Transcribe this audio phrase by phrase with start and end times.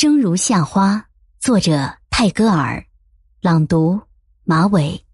[0.00, 1.04] 生如夏花，
[1.40, 2.80] 作者泰戈尔，
[3.42, 4.00] 朗读
[4.44, 5.04] 马尾。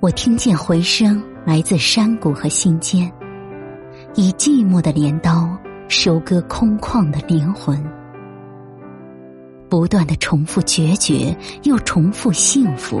[0.00, 3.08] 我听见回声来自山谷和心间，
[4.16, 5.56] 以寂寞的镰刀
[5.86, 7.80] 收割空旷的灵魂，
[9.70, 11.32] 不断的重复决绝，
[11.62, 13.00] 又重复幸福。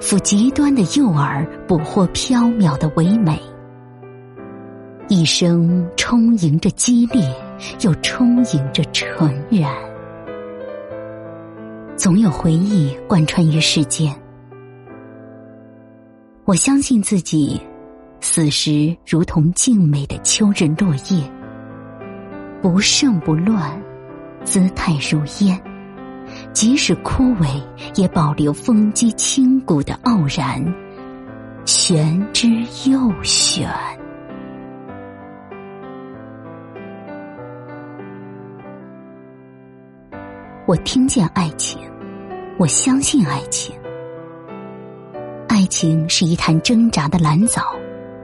[0.00, 3.40] 抚极端的诱饵，捕获飘渺的唯美。
[5.08, 7.22] 一生充盈着激烈，
[7.80, 9.70] 又充盈着纯然。
[11.96, 14.14] 总有回忆贯穿于世间。
[16.44, 17.60] 我相信自己，
[18.20, 21.22] 死时如同静美的秋日落叶，
[22.60, 23.80] 不盛不乱，
[24.44, 25.71] 姿态如烟。
[26.52, 27.60] 即使枯萎，
[27.94, 30.62] 也保留风肌清骨的傲然，
[31.64, 32.48] 玄之
[32.88, 33.68] 又玄。
[40.66, 41.80] 我听见爱情，
[42.56, 43.74] 我相信爱情。
[45.48, 47.74] 爱情是一潭挣扎的蓝藻，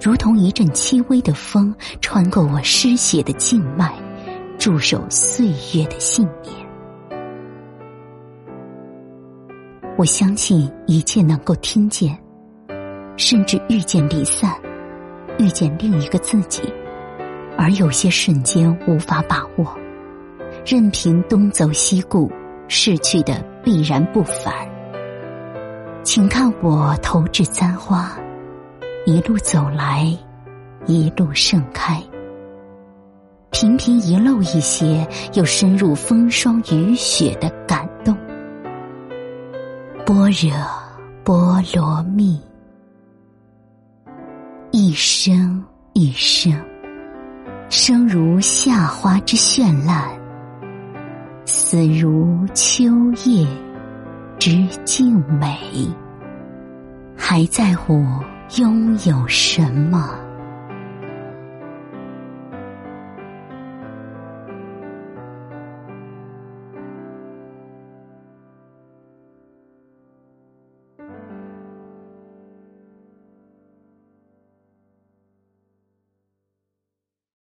[0.00, 3.92] 如同一阵轻微的风，穿过我失血的静脉，
[4.58, 6.59] 驻守岁月的信念。
[10.00, 12.18] 我相信一切能够听见，
[13.18, 14.50] 甚至遇见离散，
[15.38, 16.62] 遇见另一个自己，
[17.58, 19.76] 而有些瞬间无法把握，
[20.64, 22.32] 任凭东走西顾，
[22.66, 24.54] 逝去的必然不返。
[26.02, 28.18] 请看我投掷簪花，
[29.04, 30.16] 一路走来，
[30.86, 32.02] 一路盛开，
[33.50, 37.59] 频频遗漏一些，又深入风霜雨雪的。
[40.30, 40.52] 若
[41.24, 42.40] 波罗蜜，
[44.70, 45.60] 一生
[45.92, 46.52] 一生，
[47.68, 50.08] 生如夏花之绚烂，
[51.44, 52.84] 死如秋
[53.24, 53.44] 叶
[54.38, 55.58] 之静美。
[57.16, 58.06] 还在乎
[58.56, 60.14] 拥有什么？